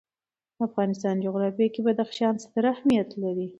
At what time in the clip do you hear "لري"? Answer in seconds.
3.23-3.47